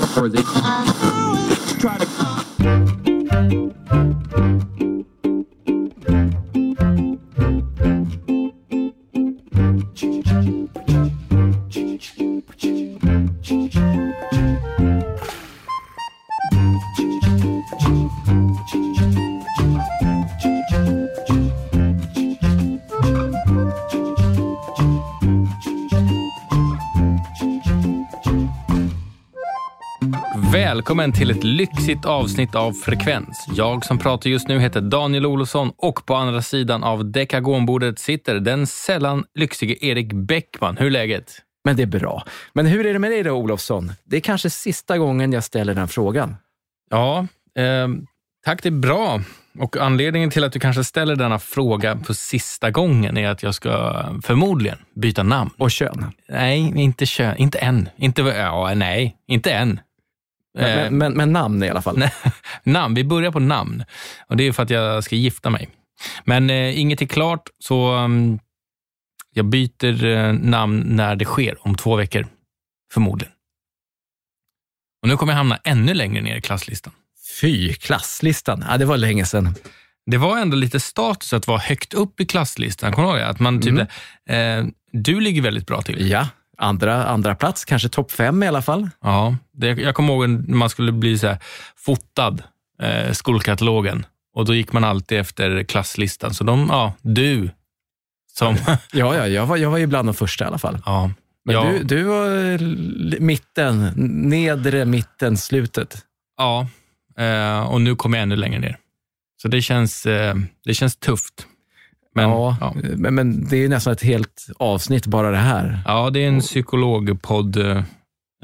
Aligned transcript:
for 0.00 0.28
the 0.28 0.42
try 1.78 1.98
to 1.98 2.43
Välkommen 30.52 31.12
till 31.12 31.30
ett 31.30 31.44
lyxigt 31.44 32.04
avsnitt 32.04 32.54
av 32.54 32.72
Frekvens. 32.72 33.46
Jag 33.54 33.84
som 33.84 33.98
pratar 33.98 34.30
just 34.30 34.48
nu 34.48 34.58
heter 34.58 34.80
Daniel 34.80 35.26
Olsson 35.26 35.72
och 35.76 36.06
på 36.06 36.14
andra 36.14 36.42
sidan 36.42 36.84
av 36.84 37.10
dekagonbordet 37.10 37.98
sitter 37.98 38.34
den 38.34 38.66
sällan 38.66 39.24
lyxige 39.34 39.76
Erik 39.80 40.12
Bäckman. 40.12 40.76
Hur 40.76 40.86
är 40.86 40.90
läget? 40.90 41.32
Men 41.64 41.76
det 41.76 41.82
är 41.82 41.86
bra. 41.86 42.24
Men 42.52 42.66
hur 42.66 42.86
är 42.86 42.92
det 42.92 42.98
med 42.98 43.10
dig 43.10 43.22
då, 43.22 43.30
Olofsson? 43.30 43.92
Det 44.04 44.16
är 44.16 44.20
kanske 44.20 44.50
sista 44.50 44.98
gången 44.98 45.32
jag 45.32 45.44
ställer 45.44 45.74
den 45.74 45.88
frågan. 45.88 46.36
Ja, 46.90 47.26
eh, 47.58 47.88
tack. 48.44 48.62
Det 48.62 48.68
är 48.68 48.70
bra. 48.70 49.20
Och 49.58 49.76
anledningen 49.76 50.30
till 50.30 50.44
att 50.44 50.52
du 50.52 50.60
kanske 50.60 50.84
ställer 50.84 51.16
denna 51.16 51.38
fråga 51.38 51.98
för 52.06 52.14
sista 52.14 52.70
gången 52.70 53.16
är 53.18 53.28
att 53.28 53.42
jag 53.42 53.54
ska 53.54 54.04
förmodligen 54.22 54.78
byta 54.94 55.22
namn. 55.22 55.50
Och 55.58 55.70
kön? 55.70 56.12
Nej, 56.28 56.72
inte 56.76 57.06
kön. 57.06 57.36
Inte 57.36 57.58
än. 57.58 57.88
Inte, 57.96 58.22
ja, 58.22 58.74
nej, 58.74 59.16
inte 59.26 59.52
än. 59.52 59.80
Men, 60.54 60.78
Eh, 60.78 60.90
men, 60.90 61.12
men 61.12 61.32
namn 61.32 61.62
i 61.62 61.68
alla 61.68 61.82
fall. 61.82 62.04
Namn. 62.62 62.94
Vi 62.94 63.04
börjar 63.04 63.30
på 63.30 63.40
namn. 63.40 63.84
Och 64.26 64.36
Det 64.36 64.44
är 64.44 64.52
för 64.52 64.62
att 64.62 64.70
jag 64.70 65.04
ska 65.04 65.16
gifta 65.16 65.50
mig. 65.50 65.68
Men 66.24 66.50
eh, 66.50 66.80
inget 66.80 67.02
är 67.02 67.06
klart, 67.06 67.48
så 67.58 67.94
um, 67.94 68.38
jag 69.34 69.44
byter 69.44 70.04
eh, 70.04 70.32
namn 70.32 70.80
när 70.86 71.16
det 71.16 71.24
sker, 71.24 71.66
om 71.66 71.74
två 71.74 71.96
veckor. 71.96 72.26
Förmodligen. 72.92 73.32
Och 75.02 75.08
Nu 75.08 75.16
kommer 75.16 75.32
jag 75.32 75.38
hamna 75.38 75.56
ännu 75.64 75.94
längre 75.94 76.22
ner 76.22 76.36
i 76.36 76.40
klasslistan. 76.40 76.92
Fy, 77.40 77.72
klasslistan. 77.72 78.64
Ja, 78.68 78.76
det 78.76 78.84
var 78.84 78.96
länge 78.96 79.24
sedan. 79.24 79.54
Det 80.06 80.16
var 80.16 80.38
ändå 80.38 80.56
lite 80.56 80.80
status 80.80 81.32
att 81.32 81.46
vara 81.46 81.58
högt 81.58 81.94
upp 81.94 82.20
i 82.20 82.26
klasslistan. 82.26 82.92
Kommer 82.92 83.08
du 83.08 83.14
ihåg 83.14 83.20
det? 83.20 83.28
Att 83.28 83.40
man 83.40 83.60
typ, 83.60 83.78
eh, 84.28 84.64
du 84.92 85.20
ligger 85.20 85.42
väldigt 85.42 85.66
bra 85.66 85.82
till. 85.82 86.10
Ja, 86.10 86.28
andra, 86.58 87.04
andra 87.06 87.34
plats, 87.34 87.64
kanske 87.64 87.88
topp 87.88 88.10
fem 88.12 88.42
i 88.42 88.48
alla 88.48 88.62
fall. 88.62 88.90
Ja, 89.02 89.36
det, 89.52 89.66
jag 89.66 89.94
kommer 89.94 90.12
ihåg 90.12 90.28
när 90.28 90.56
man 90.56 90.70
skulle 90.70 90.92
bli 90.92 91.18
så 91.18 91.26
här 91.26 91.38
fotad, 91.76 92.42
eh, 92.82 93.12
skolkatalogen. 93.12 94.06
Och 94.34 94.44
då 94.44 94.54
gick 94.54 94.72
man 94.72 94.84
alltid 94.84 95.18
efter 95.18 95.62
klasslistan. 95.64 96.34
Så 96.34 96.44
de, 96.44 96.66
ja, 96.70 96.92
du 97.02 97.50
som... 98.32 98.56
Ja, 98.92 99.16
ja 99.16 99.28
jag, 99.28 99.46
var, 99.46 99.56
jag 99.56 99.70
var 99.70 99.78
ju 99.78 99.86
bland 99.86 100.08
de 100.08 100.14
första 100.14 100.44
i 100.44 100.46
alla 100.46 100.58
fall. 100.58 100.78
ja, 100.86 101.10
Men 101.44 101.54
ja, 101.54 101.64
du, 101.64 101.82
du 101.82 102.02
var 102.02 103.20
mitten, 103.20 103.92
nedre 104.28 104.84
mitten, 104.84 105.36
slutet. 105.36 105.98
ja 106.38 106.68
eh, 107.18 107.60
och 107.60 107.80
nu 107.80 107.96
kommer 107.96 108.18
jag 108.18 108.22
ännu 108.22 108.36
längre 108.36 108.58
ner. 108.58 108.78
Så 109.42 109.48
det 109.48 109.62
känns, 109.62 110.06
eh, 110.06 110.34
det 110.64 110.74
känns 110.74 110.96
tufft. 110.96 111.46
Men, 112.14 112.30
ja, 112.30 112.56
ja. 112.60 112.74
Men, 112.96 113.14
men 113.14 113.44
det 113.48 113.56
är 113.64 113.68
nästan 113.68 113.92
ett 113.92 114.02
helt 114.02 114.46
avsnitt 114.58 115.06
bara 115.06 115.30
det 115.30 115.36
här. 115.36 115.80
ja, 115.86 116.10
det 116.10 116.24
är 116.24 116.28
en 116.28 116.40
psykologpodd, 116.40 117.56
eh, 117.56 117.82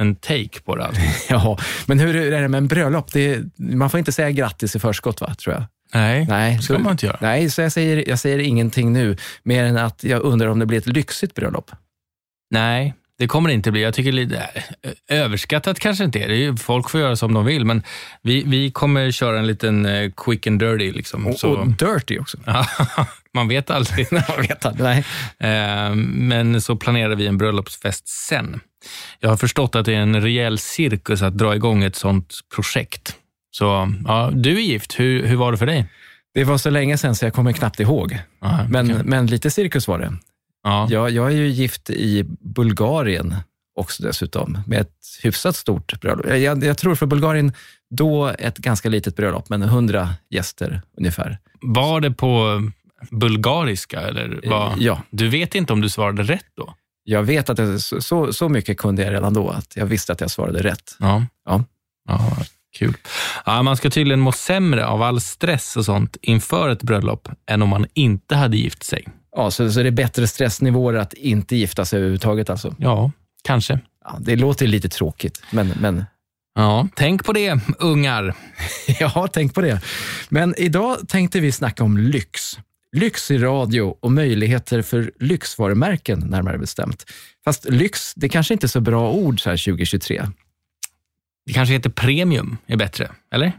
en 0.01 0.15
take 0.17 0.61
på 0.65 0.77
det. 0.77 0.85
Alltså. 0.85 1.03
Ja, 1.35 1.59
men 1.87 1.99
hur 1.99 2.17
är 2.17 2.43
det 2.43 2.49
med 2.49 2.59
en 2.59 2.69
bröllop? 2.69 3.13
Det 3.13 3.35
är, 3.35 3.45
man 3.57 3.91
får 3.91 3.99
inte 3.99 4.13
säga 4.13 4.31
grattis 4.31 4.77
i 4.77 4.79
förskott, 4.79 5.21
va? 5.21 5.35
tror 5.35 5.55
jag. 5.55 5.65
Nej, 5.95 6.27
Nej, 6.29 6.57
det 6.57 6.63
ska 6.63 6.75
så- 6.75 6.81
man 6.81 6.93
inte 6.93 7.07
göra. 7.07 7.19
Nej, 7.21 7.51
så 7.51 7.61
jag 7.63 7.73
säger, 7.73 8.09
jag 8.09 8.19
säger 8.19 8.39
ingenting 8.39 8.93
nu, 8.93 9.17
mer 9.43 9.65
än 9.65 9.77
att 9.77 10.05
jag 10.05 10.23
undrar 10.23 10.49
om 10.49 10.59
det 10.59 10.67
blir 10.67 10.79
ett 10.79 10.87
lyxigt 10.87 11.35
bröllop. 11.35 11.71
Nej, 12.51 12.95
det 13.21 13.27
kommer 13.29 13.49
det 13.49 13.55
inte 13.55 13.71
bli. 13.71 13.83
Jag 13.83 13.95
tycker 13.95 14.13
lite 14.13 14.37
eh, 15.09 15.19
överskattat 15.21 15.79
kanske 15.81 16.05
inte 16.05 16.19
är 16.19 16.29
det. 16.29 16.35
är. 16.35 16.39
ju- 16.39 16.57
Folk 16.57 16.91
får 16.91 17.01
göra 17.01 17.17
som 17.17 17.35
de 17.35 17.45
vill, 17.45 17.65
men 17.65 17.83
vi, 18.23 18.43
vi 18.47 18.71
kommer 18.71 19.11
köra 19.11 19.39
en 19.39 19.47
liten 19.47 19.87
eh, 19.87 20.11
quick 20.17 20.47
and 20.47 20.61
dirty. 20.61 20.93
Liksom. 20.93 21.27
Och, 21.27 21.45
och 21.45 21.67
dirty 21.67 22.19
också. 22.19 22.39
Man 23.35 23.49
vet 23.49 23.71
aldrig. 23.71 24.07
Jag 24.29 24.39
vet 24.49 24.65
inte. 24.65 24.83
Nej. 24.83 25.05
Eh, 25.39 25.95
Men 25.95 26.61
så 26.61 26.77
planerar 26.77 27.15
vi 27.15 27.27
en 27.27 27.39
bröllopsfest 27.39 28.09
sen. 28.09 28.61
Jag 29.21 29.29
har 29.31 29.37
förstått 29.37 29.75
att 29.75 29.85
det 29.87 29.95
är 29.95 30.01
en 30.01 30.21
rejäl 30.23 30.59
cirkus 30.59 31.23
att 31.23 31.39
dra 31.39 31.55
igång 31.55 31.83
ett 31.85 31.97
sånt 31.97 32.35
projekt. 32.55 33.17
Så 33.51 33.93
ja, 34.07 34.31
du 34.35 34.51
är 34.57 34.61
gift. 34.61 35.01
Hur, 35.01 35.27
hur 35.27 35.37
var 35.37 35.53
det 35.53 35.59
för 35.59 35.67
dig? 35.67 35.87
Det 36.35 36.45
var 36.45 36.59
så 36.59 36.71
länge 36.71 36.99
sedan 36.99 37.15
så 37.15 37.25
jag 37.27 37.35
kommer 37.35 37.53
knappt 37.53 37.81
ihåg. 37.81 38.19
Ja, 38.41 38.67
Men, 38.69 38.91
okej. 38.91 39.03
men 39.05 39.27
lite 39.27 39.51
cirkus 39.51 39.89
var 39.89 39.99
det. 39.99 40.13
Ja. 40.63 40.87
Jag, 40.91 41.11
jag 41.11 41.27
är 41.27 41.37
ju 41.37 41.49
gift 41.49 41.91
i 41.91 42.25
Bulgarien 42.41 43.35
också 43.79 44.03
dessutom, 44.03 44.59
med 44.67 44.81
ett 44.81 44.95
hyfsat 45.23 45.57
stort 45.57 46.01
bröllop. 46.01 46.27
Jag, 46.29 46.65
jag 46.65 46.79
tror 46.79 46.95
för 46.95 47.07
Bulgarien 47.07 47.53
då 47.95 48.27
ett 48.29 48.59
ganska 48.59 48.89
litet 48.89 49.17
bröllop, 49.17 49.49
men 49.49 49.63
100 49.63 50.09
gäster 50.31 50.83
ungefär. 50.99 51.39
Var 51.61 52.01
det 52.01 52.11
på 52.11 52.63
bulgariska? 53.11 54.01
Eller 54.01 54.41
vad? 54.45 54.73
Ja, 54.79 55.03
Du 55.11 55.29
vet 55.29 55.55
inte 55.55 55.73
om 55.73 55.81
du 55.81 55.89
svarade 55.89 56.23
rätt 56.23 56.47
då? 56.57 56.75
jag 57.05 57.23
vet 57.23 57.51
att 57.51 57.81
så- 57.83 58.01
så, 58.03 58.33
så 58.33 58.49
mycket 58.49 58.79
kunde 58.79 59.03
jag 59.03 59.13
redan 59.13 59.35
då, 59.35 59.49
att 59.51 59.73
jag 59.77 59.87
visste 59.87 60.13
att 60.13 60.21
jag 60.21 60.31
svarade 60.31 60.63
rätt. 60.63 60.97
Ja. 60.99 61.27
Ja. 61.49 61.65
ja 62.09 62.37
kul. 62.79 62.95
Ja, 63.47 63.63
man 63.63 63.77
ska 63.77 63.91
tydligen 63.91 64.21
må 64.21 64.33
sämre 64.33 64.87
av 64.87 65.03
all 65.03 65.21
stress 65.21 65.77
och 65.77 65.85
sånt 65.85 66.17
inför 66.23 66.69
ett 66.69 66.83
bröllop 66.83 67.29
än 67.47 67.63
om 67.63 67.69
man 67.69 67.87
inte 67.95 68.37
hade 68.37 68.57
gift 68.57 68.83
sig. 68.83 69.09
Ja, 69.37 69.51
så, 69.51 69.73
så 69.73 69.83
det 69.83 69.89
är 69.89 69.91
bättre 69.91 70.27
stressnivåer 70.27 70.95
att 70.95 71.13
inte 71.13 71.57
gifta 71.57 71.85
sig 71.85 71.97
överhuvudtaget 71.97 72.51
alltså. 72.51 72.75
Ja, 72.79 73.13
kanske. 73.45 73.79
Ja, 74.05 74.19
det 74.21 74.37
låter 74.37 74.67
lite 74.67 74.89
tråkigt, 74.89 75.43
men, 75.51 75.73
men 75.81 76.05
Ja, 76.55 76.89
tänk 76.95 77.25
på 77.25 77.33
det, 77.33 77.61
ungar. 77.79 78.35
ja, 79.01 79.29
tänk 79.33 79.55
på 79.55 79.61
det. 79.61 79.81
Men 80.29 80.55
idag 80.59 81.09
tänkte 81.09 81.41
vi 81.41 81.53
snacka 81.53 81.85
om 81.85 81.99
lyx. 81.99 82.59
Lyx 82.97 83.31
i 83.31 83.39
radio 83.39 83.97
och 84.01 84.13
möjligheter 84.13 84.83
för 84.83 85.13
lyxvarumärken, 85.21 86.19
närmare 86.19 86.59
bestämt. 86.59 87.11
Fast 87.45 87.65
lyx, 87.65 88.15
det 88.15 88.29
kanske 88.29 88.55
inte 88.55 88.67
är 88.67 88.69
så 88.69 88.81
bra 88.81 89.11
ord 89.11 89.43
så 89.43 89.51
här 89.51 89.57
2023. 89.57 90.23
Det 91.47 91.53
kanske 91.53 91.75
heter 91.75 91.91
premium 91.91 92.57
är 92.67 92.77
bättre, 92.77 93.11
eller? 93.35 93.53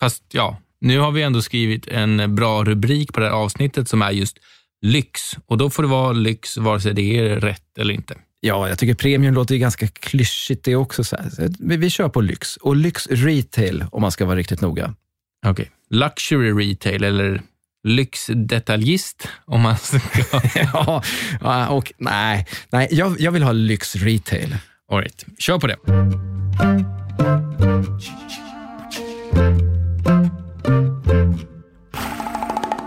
Fast 0.00 0.22
ja, 0.30 0.60
nu 0.80 0.98
har 0.98 1.10
vi 1.10 1.22
ändå 1.22 1.42
skrivit 1.42 1.88
en 1.88 2.34
bra 2.34 2.64
rubrik 2.64 3.12
på 3.12 3.20
det 3.20 3.26
här 3.26 3.32
avsnittet 3.32 3.88
som 3.88 4.02
är 4.02 4.10
just 4.10 4.38
lyx. 4.84 5.20
Och 5.46 5.58
då 5.58 5.70
får 5.70 5.82
det 5.82 5.88
vara 5.88 6.12
lyx 6.12 6.56
vare 6.56 6.80
sig 6.80 6.94
det 6.94 7.18
är 7.18 7.40
rätt 7.40 7.78
eller 7.78 7.94
inte. 7.94 8.14
Ja, 8.40 8.68
jag 8.68 8.78
tycker 8.78 8.94
premium 8.94 9.34
låter 9.34 9.54
ju 9.54 9.60
ganska 9.60 9.88
klyschigt 9.88 10.64
det 10.64 10.76
också. 10.76 11.04
Så. 11.04 11.16
Så 11.32 11.48
Vi, 11.58 11.76
vi 11.76 11.90
kör 11.90 12.08
på 12.08 12.20
lyx. 12.20 12.56
Och 12.56 12.76
lyx 12.76 13.06
retail, 13.06 13.84
om 13.92 14.02
man 14.02 14.10
ska 14.10 14.24
vara 14.24 14.36
riktigt 14.36 14.60
noga. 14.60 14.94
Okej. 15.46 15.70
Luxury 15.90 16.52
retail 16.52 17.04
eller 17.04 17.42
lyxdetaljist 17.84 19.28
om 19.44 19.60
man 19.60 19.78
ska... 19.78 20.00
ja, 20.54 21.02
ja, 21.40 21.68
och 21.68 21.92
nej, 21.98 22.46
nej 22.70 22.88
jag, 22.90 23.20
jag 23.20 23.32
vill 23.32 23.42
ha 23.42 23.52
lyx 23.52 23.96
retail. 23.96 24.56
All 24.90 25.00
right. 25.00 25.24
Kör 25.38 25.58
på 25.58 25.66
det. 25.66 25.76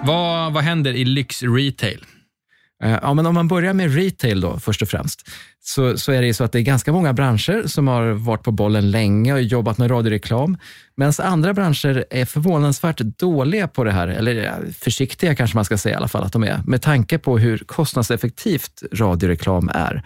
Vad, 0.08 0.54
vad 0.54 0.64
händer 0.64 0.94
i 0.94 1.06
lyx 1.06 1.44
retail? 1.44 2.06
Eh, 2.84 3.00
ja, 3.02 3.14
men 3.14 3.26
om 3.26 3.34
man 3.34 3.48
börjar 3.48 3.74
med 3.74 3.96
retail 3.96 4.42
då, 4.42 4.60
först 4.60 4.82
och 4.82 4.88
främst, 4.88 5.30
så, 5.60 5.98
så 5.98 6.12
är 6.12 6.22
det 6.22 6.28
ju 6.28 6.34
så 6.34 6.44
att 6.44 6.52
det 6.52 6.60
är 6.60 6.64
ganska 6.64 6.92
många 6.92 7.14
branscher 7.14 7.68
som 7.68 7.88
har 7.88 8.12
varit 8.12 8.44
på 8.44 8.52
bollen 8.52 8.92
länge 8.92 9.34
och 9.34 9.42
jobbat 9.42 9.78
med 9.78 9.92
radioreklam, 9.92 10.58
medan 10.98 11.14
andra 11.20 11.54
branscher 11.54 12.06
är 12.10 12.26
förvånansvärt 12.26 13.00
dåliga 13.00 13.68
på 13.68 13.84
det 13.84 13.92
här, 13.92 14.08
eller 14.08 14.64
försiktiga 14.80 15.36
kanske 15.36 15.58
man 15.58 15.66
ska 15.66 15.78
säga 15.78 15.94
i 15.94 15.98
alla 15.98 16.08
fall 16.08 16.24
att 16.24 16.34
de 16.34 16.44
är, 16.44 16.62
med 16.66 16.82
tanke 16.82 17.18
på 17.18 17.38
hur 17.38 17.58
kostnadseffektivt 17.58 18.84
radioreklam 18.94 19.70
är. 19.74 20.04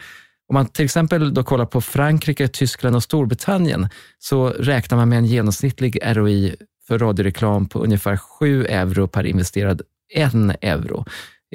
Om 0.49 0.53
man 0.53 0.65
till 0.65 0.85
exempel 0.85 1.33
då 1.33 1.43
kollar 1.43 1.65
på 1.65 1.81
Frankrike, 1.81 2.47
Tyskland 2.47 2.95
och 2.95 3.03
Storbritannien, 3.03 3.89
så 4.19 4.49
räknar 4.49 4.97
man 4.97 5.09
med 5.09 5.17
en 5.17 5.25
genomsnittlig 5.25 5.99
ROI 6.03 6.55
för 6.91 6.99
radioreklam 6.99 7.67
på 7.67 7.79
ungefär 7.79 8.17
7 8.17 8.65
euro 8.65 9.07
per 9.07 9.23
investerad 9.23 9.81
en 10.13 10.53
euro 10.61 11.05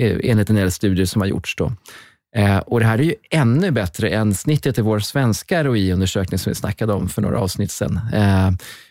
eh, 0.00 0.18
enligt 0.22 0.50
en 0.50 0.56
del 0.56 0.72
studier 0.72 1.06
som 1.06 1.20
har 1.20 1.28
gjorts. 1.28 1.56
Då. 1.56 1.72
Eh, 2.36 2.58
och 2.58 2.80
det 2.80 2.86
här 2.86 2.98
är 2.98 3.02
ju 3.02 3.14
ännu 3.30 3.70
bättre 3.70 4.08
än 4.08 4.34
snittet 4.34 4.78
i 4.78 4.82
vår 4.82 4.98
svenska 4.98 5.64
ROI-undersökning 5.64 6.38
som 6.38 6.50
vi 6.50 6.54
snackade 6.54 6.92
om 6.92 7.08
för 7.08 7.22
några 7.22 7.38
avsnitt 7.38 7.70
sedan. 7.70 8.00
Eh, 8.14 8.50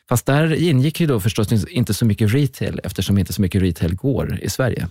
fast 0.09 0.25
där 0.25 0.53
ingick 0.53 0.99
ju 0.99 1.07
då 1.07 1.19
förstås 1.19 1.67
inte 1.67 1.93
så 1.93 2.05
mycket 2.05 2.33
retail 2.33 2.79
eftersom 2.83 3.17
inte 3.17 3.33
så 3.33 3.41
mycket 3.41 3.61
retail 3.61 3.95
går 3.95 4.39
i 4.41 4.49
Sverige. 4.49 4.87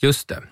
Just 0.00 0.28
det. 0.28 0.42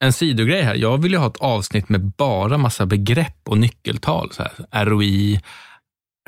En 0.00 0.12
sidogrej 0.12 0.62
här. 0.62 0.74
Jag 0.74 1.02
vill 1.02 1.12
ju 1.12 1.18
ha 1.18 1.26
ett 1.26 1.36
avsnitt 1.40 1.88
med 1.88 2.00
bara 2.00 2.58
massa 2.58 2.86
begrepp 2.86 3.40
och 3.44 3.58
nyckeltal. 3.58 4.30
Så 4.32 4.42
här. 4.70 4.84
ROI, 4.84 5.40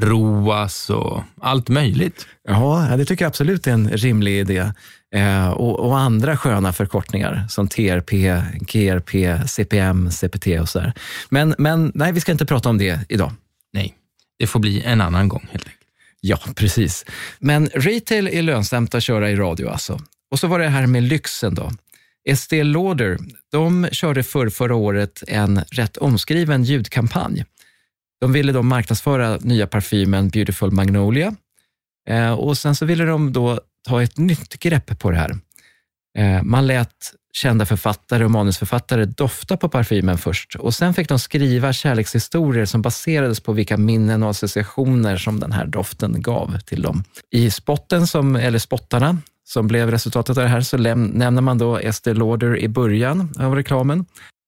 ROAS 0.03 0.91
och 0.91 1.23
allt 1.41 1.69
möjligt. 1.69 2.27
Ja, 2.49 2.95
det 2.97 3.05
tycker 3.05 3.25
jag 3.25 3.29
absolut 3.29 3.67
är 3.67 3.73
en 3.73 3.89
rimlig 3.89 4.39
idé. 4.39 4.73
Eh, 5.15 5.49
och, 5.49 5.81
och, 5.81 5.99
andra 5.99 6.37
sköna 6.37 6.73
förkortningar 6.73 7.47
som 7.49 7.69
TRP, 7.69 8.13
GRP, 8.61 9.39
CPM, 9.49 10.11
CPT 10.11 10.47
och 10.61 10.69
så 10.69 10.79
där. 10.79 10.93
Men, 11.29 11.55
men 11.59 11.93
nej, 11.95 12.13
vi 12.13 12.21
ska 12.21 12.33
inte 12.33 12.47
prata 12.47 12.69
om 12.69 12.79
det 12.79 13.01
idag. 13.09 13.33
Nej, 13.73 13.95
det 14.39 14.47
får 14.47 14.61
bli 14.61 14.83
en 14.83 15.01
annan 15.01 15.29
gång 15.29 15.49
helt 15.51 15.65
enkelt. 15.65 15.83
Ja, 16.21 16.39
precis. 16.57 17.05
Men 17.39 17.67
retail 17.67 18.29
är 18.29 18.43
lönsamt 18.43 18.95
att 18.95 19.03
köra 19.03 19.31
i 19.31 19.37
radio 19.37 19.69
alltså. 19.69 20.01
Och 20.31 20.39
så 20.39 20.47
var 20.47 20.59
det 20.59 20.69
här 20.69 20.87
med 20.87 21.03
lyxen 21.03 21.55
då. 21.55 21.73
Estée 22.29 22.65
Lauder, 22.65 23.19
de 23.53 23.89
körde 23.93 24.23
för 24.23 24.49
förra 24.49 24.75
året 24.75 25.23
en 25.27 25.61
rätt 25.71 25.97
omskriven 25.97 26.65
ljudkampanj. 26.65 27.45
De 28.21 28.33
ville 28.33 28.53
då 28.53 28.63
marknadsföra 28.63 29.37
nya 29.37 29.67
parfymen 29.67 30.29
Beautiful 30.29 30.71
Magnolia 30.71 31.35
eh, 32.09 32.33
och 32.33 32.59
sen 32.59 32.75
så 32.75 32.87
ville 32.87 33.05
de 33.05 33.33
då 33.33 33.61
ta 33.89 34.03
ett 34.03 34.19
nytt 34.19 34.59
grepp 34.59 34.99
på 34.99 35.11
det 35.11 35.17
här. 35.17 35.39
Eh, 36.19 36.43
man 36.43 36.67
lät 36.67 37.13
kända 37.33 37.67
författare 37.67 38.25
och 38.25 38.31
manusförfattare 38.31 39.05
dofta 39.05 39.57
på 39.57 39.69
parfymen 39.69 40.19
först 40.19 40.55
och 40.55 40.75
sen 40.75 40.95
fick 40.95 41.09
de 41.09 41.19
skriva 41.19 41.73
kärlekshistorier 41.73 42.65
som 42.65 42.83
baserades 42.83 43.41
på 43.41 43.53
vilka 43.53 43.77
minnen 43.77 44.23
och 44.23 44.31
associationer 44.31 45.17
som 45.17 45.41
den 45.41 45.53
här 45.53 45.67
doften 45.67 46.23
gav 46.23 46.59
till 46.59 46.83
dem. 46.83 47.05
I 47.31 47.51
spotten, 47.51 48.07
som, 48.07 48.37
eller 48.37 48.59
spottarna, 48.59 49.19
som 49.45 49.67
blev 49.67 49.91
resultatet 49.91 50.39
av 50.39 50.43
det 50.43 50.49
här, 50.49 50.61
så 50.61 50.77
nämner 50.77 51.43
man 51.43 51.59
då 51.59 51.79
Estée 51.79 52.15
Lauder 52.15 52.59
i 52.59 52.69
början 52.69 53.35
av 53.39 53.55
reklamen. 53.55 54.05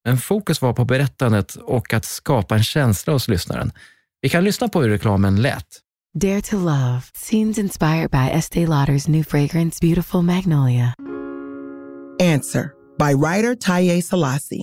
Men 0.08 0.19
fokus 0.19 0.62
var 0.62 0.72
på 0.72 0.84
berättandet 0.84 1.56
och 1.56 1.94
att 1.94 2.05
skapa 2.05 2.56
en 2.56 2.64
känsla 2.64 3.12
hos 3.12 3.28
lyssnaren. 3.28 3.72
Vi 4.20 4.28
kan 4.28 4.44
lyssna 4.44 4.69
på 4.69 4.82
hur 4.82 4.88
reklamen 4.88 5.43
lät. 5.43 5.66
Dare 6.14 6.43
to 6.43 6.56
love. 6.56 7.02
Scenes 7.14 7.58
inspired 7.58 8.10
by 8.10 8.38
Estee 8.38 8.66
Lauder's 8.66 9.10
new 9.10 9.25
fragrance, 9.25 9.78
Beautiful 9.81 10.22
Magnolia. 10.22 10.94
Answer 12.20 12.70
by 12.99 13.14
writer 13.14 13.55
Taye 13.55 14.02
Salasi. 14.02 14.62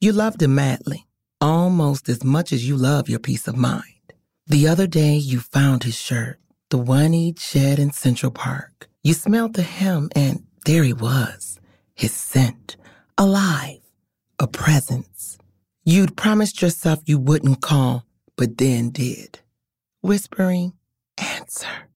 You 0.00 0.12
loved 0.12 0.42
him 0.42 0.54
madly, 0.54 1.04
almost 1.40 2.08
as 2.08 2.24
much 2.24 2.52
as 2.52 2.62
you 2.62 2.78
love 2.78 3.10
your 3.10 3.20
peace 3.20 3.50
of 3.50 3.56
mind. 3.56 4.12
The 4.46 4.72
other 4.72 4.86
day, 4.86 5.16
you 5.16 5.40
found 5.40 5.84
his 5.84 5.96
shirt, 5.96 6.38
the 6.70 6.78
one 6.78 7.12
he'd 7.12 7.40
shed 7.40 7.78
in 7.78 7.92
Central 7.92 8.32
Park. 8.32 8.88
You 9.04 9.14
smelled 9.14 9.54
the 9.54 9.62
hem, 9.62 10.08
and 10.16 10.38
there 10.64 10.84
he 10.84 10.94
was, 10.94 11.60
his 11.94 12.12
scent, 12.12 12.76
alive, 13.18 13.85
a 14.38 14.46
presence. 14.46 15.38
You'd 15.84 16.16
promised 16.16 16.60
yourself 16.60 17.00
you 17.06 17.18
wouldn't 17.18 17.60
call, 17.62 18.04
but 18.36 18.58
then 18.58 18.90
did. 18.90 19.40
Whispering, 20.02 20.74
answer. 21.16 21.88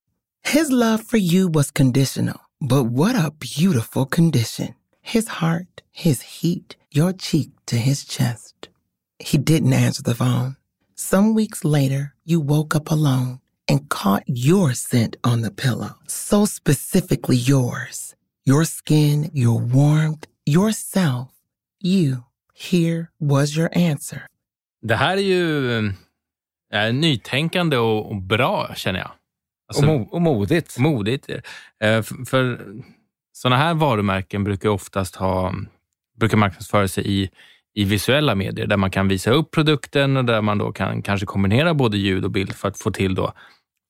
His 0.43 0.71
love 0.71 1.03
for 1.03 1.19
you 1.19 1.49
was 1.49 1.71
conditional, 1.71 2.41
but 2.61 2.85
what 2.85 3.15
a 3.15 3.33
beautiful 3.33 4.07
condition. 4.07 4.75
His 5.03 5.29
heart, 5.29 5.83
his 5.93 6.23
heat, 6.23 6.77
your 6.91 7.13
cheek 7.13 7.51
to 7.67 7.77
his 7.77 8.05
chest. 8.05 8.69
He 9.19 9.39
didn't 9.39 9.73
answer 9.73 10.03
the 10.03 10.15
phone. 10.15 10.57
Some 10.95 11.35
weeks 11.35 11.65
later, 11.65 12.15
you 12.25 12.41
woke 12.41 12.75
up 12.75 12.91
alone 12.91 13.41
and 13.69 13.89
caught 13.89 14.25
your 14.27 14.73
scent 14.73 15.17
on 15.23 15.43
the 15.43 15.51
pillow. 15.51 15.97
So 16.07 16.45
specifically 16.47 17.37
yours. 17.37 18.15
Your 18.45 18.65
skin, 18.65 19.31
your 19.33 19.59
warmth, 19.59 20.27
yourself. 20.47 21.33
You. 21.81 22.25
Here 22.61 23.07
was 23.21 23.59
your 23.59 23.69
answer. 23.91 24.27
Det 24.83 24.95
här 24.95 25.17
är 25.17 25.21
ju 25.21 25.79
äh, 26.75 26.93
nytänkande 26.93 27.77
och, 27.77 28.11
och, 28.11 28.23
bra, 28.23 28.75
känner 28.75 29.01
jag. 29.01 29.11
Alltså, 29.69 29.83
och, 29.83 29.89
mo 29.89 30.09
och 30.11 30.23
modigt. 30.23 30.79
Modigt. 30.79 31.29
Äh, 31.29 32.03
för, 32.03 32.25
för 32.25 32.67
sådana 33.33 33.57
här 33.57 33.75
varumärken 33.75 34.45
brukar 34.45 34.69
oftast 34.69 35.17
ha, 35.17 35.55
brukar 36.19 36.37
marknadsföra 36.37 36.89
sig 36.89 37.23
i, 37.23 37.31
i 37.75 37.85
visuella 37.85 38.35
medier, 38.35 38.67
där 38.67 38.77
man 38.77 38.91
kan 38.91 39.09
visa 39.09 39.31
upp 39.31 39.51
produkten 39.51 40.17
och 40.17 40.25
där 40.25 40.43
man 40.43 40.59
då 40.59 40.73
kan 40.73 41.03
kanske 41.03 41.27
kombinera 41.27 41.75
både 41.75 41.99
ljud 41.99 42.25
och 42.25 42.31
bild 42.31 42.53
för 42.53 42.69
att 42.69 42.79
få 42.79 42.91
till 42.91 43.15
då 43.15 43.33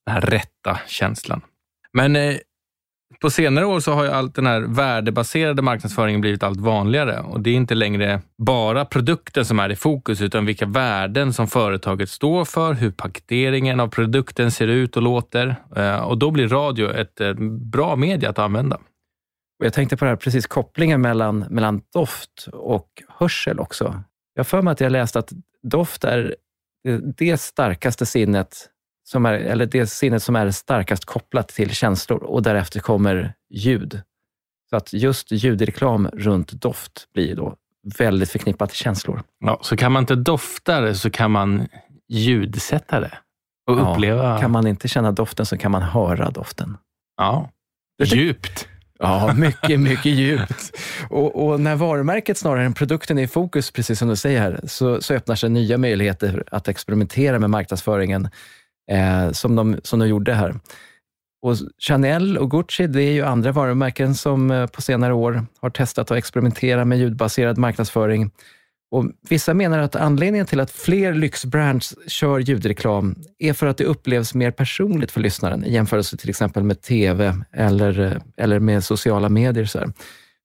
den 0.06 0.14
här 0.14 0.20
rätta 0.20 0.80
känslan. 0.86 1.40
Men 1.92 2.16
eh, 2.16 2.36
på 3.20 3.30
senare 3.30 3.66
år 3.66 3.80
så 3.80 3.92
har 3.92 4.04
ju 4.04 4.10
allt 4.10 4.34
den 4.34 4.46
här 4.46 4.60
värdebaserade 4.60 5.62
marknadsföringen 5.62 6.20
blivit 6.20 6.42
allt 6.42 6.60
vanligare 6.60 7.20
och 7.20 7.40
det 7.40 7.50
är 7.50 7.54
inte 7.54 7.74
längre 7.74 8.20
bara 8.38 8.84
produkten 8.84 9.44
som 9.44 9.58
är 9.58 9.70
i 9.70 9.76
fokus 9.76 10.20
utan 10.20 10.46
vilka 10.46 10.66
värden 10.66 11.32
som 11.32 11.48
företaget 11.48 12.10
står 12.10 12.44
för, 12.44 12.74
hur 12.74 12.90
paketeringen 12.90 13.80
av 13.80 13.88
produkten 13.88 14.50
ser 14.50 14.68
ut 14.68 14.96
och 14.96 15.02
låter. 15.02 15.56
Eh, 15.76 16.00
och 16.00 16.18
då 16.18 16.30
blir 16.30 16.48
radio 16.48 16.90
ett 16.92 17.20
eh, 17.20 17.34
bra 17.72 17.96
media 17.96 18.30
att 18.30 18.38
använda. 18.38 18.80
Jag 19.64 19.72
tänkte 19.72 19.96
på 19.96 20.04
det 20.04 20.08
här, 20.08 20.16
precis 20.16 20.46
kopplingen 20.46 21.00
mellan, 21.00 21.38
mellan 21.38 21.82
doft 21.92 22.48
och 22.52 22.88
hörsel 23.08 23.60
också. 23.60 24.02
Jag 24.34 24.40
har 24.40 24.44
för 24.44 24.62
mig 24.62 24.72
att 24.72 24.80
jag 24.80 24.92
läste 24.92 25.18
att 25.18 25.32
doft 25.62 26.04
är 26.04 26.34
det 27.16 27.40
starkaste 27.40 28.06
sinnet 28.06 28.69
som 29.10 29.26
är, 29.26 29.32
eller 29.32 29.66
det 29.66 29.86
sinnet 29.86 30.22
som 30.22 30.36
är 30.36 30.50
starkast 30.50 31.04
kopplat 31.04 31.48
till 31.48 31.70
känslor 31.70 32.22
och 32.22 32.42
därefter 32.42 32.80
kommer 32.80 33.34
ljud. 33.50 34.00
Så 34.70 34.76
att 34.76 34.92
just 34.92 35.32
ljudreklam 35.32 36.08
runt 36.12 36.52
doft 36.52 37.12
blir 37.14 37.36
då 37.36 37.56
väldigt 37.98 38.30
förknippat 38.30 38.70
till 38.70 38.78
känslor. 38.78 39.22
Ja, 39.38 39.58
så 39.62 39.76
kan 39.76 39.92
man 39.92 40.02
inte 40.02 40.14
dofta 40.14 40.80
det 40.80 40.94
så 40.94 41.10
kan 41.10 41.30
man 41.30 41.68
ljudsätta 42.08 43.00
det 43.00 43.18
och 43.66 43.78
ja, 43.78 43.92
uppleva... 43.92 44.40
Kan 44.40 44.50
man 44.50 44.66
inte 44.66 44.88
känna 44.88 45.12
doften 45.12 45.46
så 45.46 45.58
kan 45.58 45.70
man 45.70 45.82
höra 45.82 46.30
doften. 46.30 46.76
Ja, 47.16 47.50
djupt. 48.04 48.68
Ja, 48.98 49.32
mycket, 49.36 49.80
mycket 49.90 50.12
djupt. 50.12 50.76
Och, 51.08 51.46
och, 51.46 51.60
när 51.60 51.76
varumärket 51.76 52.38
snarare 52.38 52.64
än 52.64 52.74
produkten 52.74 53.18
är 53.18 53.22
i 53.22 53.28
fokus, 53.28 53.70
precis 53.70 53.98
som 53.98 54.08
du 54.08 54.16
säger 54.16 54.40
här, 54.40 54.60
så, 54.64 55.00
så 55.00 55.14
öppnar 55.14 55.34
sig 55.34 55.50
nya 55.50 55.78
möjligheter 55.78 56.44
att 56.50 56.68
experimentera 56.68 57.38
med 57.38 57.50
marknadsföringen 57.50 58.28
eh, 58.90 59.30
som, 59.32 59.56
de, 59.56 59.76
som 59.82 59.98
de 59.98 60.08
gjorde 60.08 60.34
här. 60.34 60.54
Och 61.42 61.56
Chanel 61.78 62.38
och 62.38 62.50
Gucci, 62.50 62.86
det 62.86 63.02
är 63.02 63.12
ju 63.12 63.24
andra 63.24 63.52
varumärken 63.52 64.14
som 64.14 64.50
eh, 64.50 64.66
på 64.66 64.82
senare 64.82 65.14
år 65.14 65.46
har 65.60 65.70
testat 65.70 66.10
att 66.10 66.18
experimentera 66.18 66.84
med 66.84 66.98
ljudbaserad 66.98 67.58
marknadsföring. 67.58 68.30
Och 68.90 69.04
vissa 69.28 69.54
menar 69.54 69.78
att 69.78 69.96
anledningen 69.96 70.46
till 70.46 70.60
att 70.60 70.70
fler 70.70 71.14
lyxbrands 71.14 71.94
kör 72.06 72.38
ljudreklam 72.38 73.14
är 73.38 73.52
för 73.52 73.66
att 73.66 73.76
det 73.76 73.84
upplevs 73.84 74.34
mer 74.34 74.50
personligt 74.50 75.10
för 75.10 75.20
lyssnaren 75.20 75.64
i 75.64 75.72
jämförelse 75.72 76.16
till 76.16 76.30
exempel 76.30 76.62
med 76.62 76.82
TV 76.82 77.34
eller, 77.52 78.00
eh, 78.00 78.12
eller 78.36 78.58
med 78.58 78.84
sociala 78.84 79.28
medier. 79.28 79.64
Så 79.64 79.78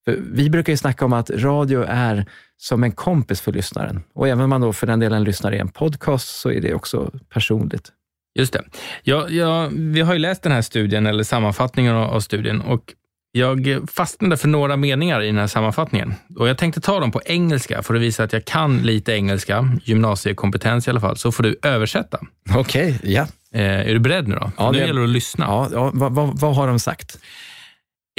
För 0.05 0.19
vi 0.31 0.49
brukar 0.49 0.73
ju 0.73 0.77
snacka 0.77 1.05
om 1.05 1.13
att 1.13 1.29
radio 1.29 1.85
är 1.87 2.25
som 2.57 2.83
en 2.83 2.91
kompis 2.91 3.41
för 3.41 3.51
lyssnaren. 3.51 4.03
Och 4.13 4.27
även 4.27 4.43
om 4.43 4.49
man 4.49 4.61
då 4.61 4.73
för 4.73 4.87
den 4.87 4.99
delen 4.99 5.23
lyssnar 5.23 5.51
i 5.51 5.57
en 5.57 5.67
podcast 5.67 6.27
så 6.27 6.51
är 6.51 6.61
det 6.61 6.73
också 6.73 7.11
personligt. 7.29 7.91
Just 8.35 8.53
det. 8.53 8.63
Ja, 9.03 9.29
ja, 9.29 9.69
vi 9.71 10.01
har 10.01 10.13
ju 10.13 10.19
läst 10.19 10.43
den 10.43 10.51
här 10.51 10.61
studien, 10.61 11.05
eller 11.05 11.23
sammanfattningen 11.23 11.95
av, 11.95 12.19
studien, 12.19 12.61
och 12.61 12.93
jag 13.31 13.85
fastnade 13.91 14.37
för 14.37 14.47
några 14.47 14.77
meningar 14.77 15.21
i 15.21 15.25
den 15.25 15.37
här 15.37 15.47
sammanfattningen. 15.47 16.13
Och 16.35 16.49
Jag 16.49 16.57
tänkte 16.57 16.81
ta 16.81 16.99
dem 16.99 17.11
på 17.11 17.21
engelska 17.25 17.83
för 17.83 17.95
att 17.95 18.01
visa 18.01 18.23
att 18.23 18.33
jag 18.33 18.45
kan 18.45 18.77
lite 18.77 19.13
engelska, 19.13 19.69
gymnasiekompetens 19.83 20.87
i 20.87 20.89
alla 20.89 20.99
fall, 20.99 21.17
så 21.17 21.31
får 21.31 21.43
du 21.43 21.59
översätta. 21.61 22.19
Okej, 22.55 22.95
okay, 22.95 23.13
ja. 23.13 23.27
Eh, 23.53 23.89
är 23.89 23.93
du 23.93 23.99
beredd 23.99 24.27
nu 24.27 24.35
då? 24.35 24.51
Ja, 24.57 24.71
nu 24.71 24.79
det... 24.79 24.85
gäller 24.85 25.01
det 25.01 25.07
att 25.07 25.13
lyssna. 25.13 25.45
Ja, 25.45 25.69
ja 25.71 25.91
vad, 25.93 26.11
vad, 26.15 26.39
vad 26.39 26.55
har 26.55 26.67
de 26.67 26.79
sagt? 26.79 27.19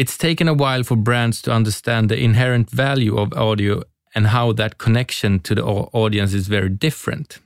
It's 0.01 0.21
taken 0.21 0.49
a 0.49 0.55
while 0.55 0.85
for 0.85 0.97
brands 0.97 1.43
to 1.43 1.51
understand 1.51 2.09
the 2.09 2.17
inherent 2.17 2.73
value 2.73 3.13
of 3.13 3.33
audio 3.33 3.83
and 4.15 4.27
how 4.27 4.57
that 4.57 4.79
connection 4.79 5.41
to 5.41 5.55
the 5.55 5.63
audience 5.93 6.37
is 6.37 6.49
very 6.49 6.69
different. 6.69 7.41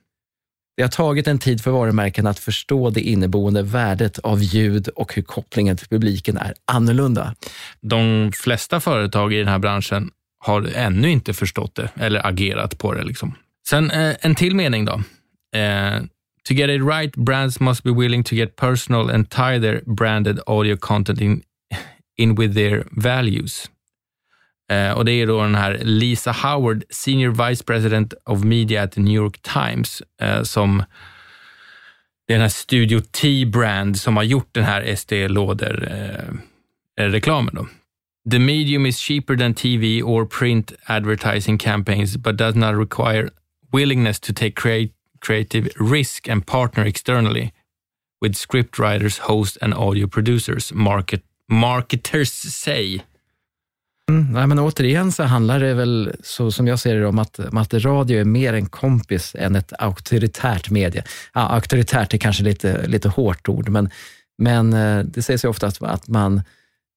Det 0.80 0.84
har 0.84 0.88
tagit 0.88 1.26
en 1.26 1.38
tid 1.38 1.60
för 1.60 1.70
varumärken 1.70 2.26
att 2.26 2.38
förstå 2.38 2.90
det 2.90 3.00
inneboende 3.00 3.62
värdet 3.62 4.18
av 4.18 4.42
ljud 4.42 4.88
och 4.88 5.14
hur 5.14 5.22
kopplingen 5.22 5.76
till 5.76 5.88
publiken 5.88 6.36
är 6.36 6.54
annorlunda. 6.64 7.34
De 7.80 8.32
flesta 8.34 8.80
företag 8.80 9.32
i 9.32 9.38
den 9.38 9.48
här 9.48 9.58
branschen 9.58 10.10
har 10.38 10.68
ännu 10.74 11.10
inte 11.10 11.34
förstått 11.34 11.74
det 11.74 11.90
eller 11.96 12.26
agerat 12.26 12.78
på 12.78 12.94
det. 12.94 13.04
Liksom. 13.04 13.34
Sen 13.68 13.90
eh, 13.90 14.16
en 14.20 14.34
till 14.34 14.54
mening 14.54 14.84
då. 14.84 14.92
Eh, 15.58 16.00
to 16.48 16.54
get 16.54 16.70
it 16.70 16.82
right, 16.82 17.16
brands 17.16 17.60
must 17.60 17.82
be 17.82 17.90
willing 17.90 18.24
to 18.24 18.34
get 18.34 18.56
personal 18.56 19.10
and 19.10 19.30
tie 19.30 19.60
their 19.60 19.82
branded 19.86 20.40
audio 20.46 20.76
content 20.76 21.20
in, 21.20 21.42
in 22.16 22.34
with 22.34 22.54
their 22.54 22.84
values. 22.90 23.70
Eh, 24.70 24.92
och 24.92 25.04
Det 25.04 25.12
är 25.12 25.26
då 25.26 25.42
den 25.42 25.54
här 25.54 25.78
Lisa 25.82 26.32
Howard, 26.32 26.84
Senior 26.90 27.48
Vice 27.48 27.64
President 27.64 28.14
of 28.24 28.44
Media 28.44 28.82
at 28.82 28.92
the 28.92 29.00
New 29.00 29.14
York 29.14 29.42
Times, 29.42 30.02
eh, 30.22 30.42
som 30.42 30.84
det 32.26 32.34
är 32.34 32.38
den 32.38 32.42
här 32.42 32.48
Studio 32.48 33.00
T-brand 33.00 34.00
som 34.00 34.16
har 34.16 34.24
gjort 34.24 34.48
den 34.52 34.64
här 34.64 34.96
SD 34.96 35.28
Lauder-reklamen. 35.28 37.58
Eh, 37.58 37.64
the 38.30 38.38
medium 38.38 38.86
is 38.86 38.98
cheaper 38.98 39.36
than 39.36 39.54
TV 39.54 40.02
or 40.02 40.26
print 40.26 40.72
advertising 40.86 41.58
campaigns, 41.58 42.16
but 42.16 42.36
does 42.36 42.54
not 42.54 42.74
require 42.74 43.28
willingness 43.72 44.20
to 44.20 44.32
take 44.32 44.54
create, 44.54 44.92
creative 45.20 45.68
risk 45.80 46.28
and 46.28 46.46
partner 46.46 46.86
externally 46.86 47.52
with 48.22 48.34
scriptwriters, 48.34 49.18
hosts 49.18 49.58
and 49.62 49.74
audio 49.74 50.06
producers, 50.06 50.72
market, 50.72 51.22
marketers 51.48 52.32
say. 52.32 53.02
Mm, 54.10 54.32
nej, 54.32 54.46
men 54.46 54.58
återigen 54.58 55.12
så 55.12 55.22
handlar 55.22 55.60
det 55.60 55.74
väl, 55.74 56.12
så 56.22 56.50
som 56.50 56.66
jag 56.66 56.78
ser 56.78 56.96
det, 56.96 57.06
om 57.06 57.18
att, 57.18 57.38
om 57.38 57.56
att 57.56 57.74
radio 57.74 58.20
är 58.20 58.24
mer 58.24 58.52
en 58.52 58.66
kompis 58.66 59.36
än 59.38 59.56
ett 59.56 59.72
auktoritärt 59.78 60.70
medie. 60.70 61.04
Ja, 61.34 61.40
auktoritärt 61.40 62.14
är 62.14 62.18
kanske 62.18 62.42
lite, 62.42 62.86
lite 62.86 63.08
hårt 63.08 63.48
ord, 63.48 63.68
men, 63.68 63.90
men 64.38 64.72
eh, 64.72 65.04
det 65.04 65.22
sägs 65.22 65.44
ju 65.44 65.48
ofta 65.48 65.66
att, 65.66 65.82
att 65.82 66.08
man 66.08 66.42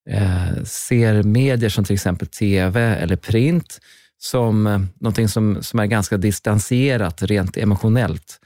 eh, 0.09 0.63
ser 0.63 1.23
medier 1.23 1.69
som 1.69 1.83
till 1.83 1.93
exempel 1.93 2.27
tv 2.27 2.81
eller 2.81 3.15
print 3.15 3.79
som 4.17 4.67
eh, 4.67 4.79
någonting 4.99 5.27
som, 5.27 5.63
som 5.63 5.79
är 5.79 5.85
ganska 5.85 6.17
distanserat 6.17 7.23
rent 7.23 7.57
emotionellt. 7.57 8.39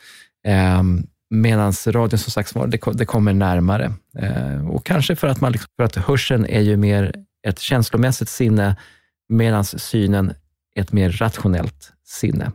Eh, 0.48 0.84
Medan 1.30 1.74
radion 1.88 2.20
som 2.20 2.32
sagt 2.32 2.54
det, 2.54 2.80
det 2.94 3.06
kommer 3.06 3.34
närmare. 3.34 3.94
Eh, 4.20 4.70
och 4.70 4.86
kanske 4.86 5.16
för 5.16 5.28
att, 5.28 5.42
man, 5.42 5.52
liksom, 5.52 5.70
för 5.76 5.84
att 5.84 5.96
hörseln 5.96 6.46
är 6.46 6.62
ju 6.62 6.78
mer 6.78 7.14
ett 7.48 7.60
känslomässigt 7.60 8.30
sinne, 8.30 8.76
medan 9.30 9.66
synen 9.66 10.34
är 10.76 10.82
ett 10.82 10.92
mer 10.92 11.12
rationellt 11.12 11.94
sinne. 12.06 12.52